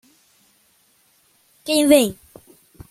[1.63, 2.17] Quem vem?